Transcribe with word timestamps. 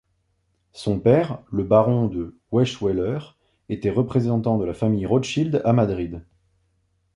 Son 0.71 0.99
père, 0.99 1.37
le 1.51 1.61
baron 1.63 2.07
de 2.07 2.35
Weisweiller, 2.51 3.19
était 3.69 3.91
représentant 3.91 4.57
de 4.57 4.65
la 4.65 4.73
famille 4.73 5.05
Rothschild 5.05 5.61
à 5.63 5.73
Madrid. 5.73 6.23